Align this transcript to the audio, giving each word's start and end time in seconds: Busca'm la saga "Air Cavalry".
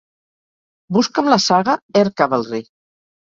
Busca'm 0.97 1.29
la 1.33 1.37
saga 1.45 1.77
"Air 2.01 2.09
Cavalry". 2.23 2.63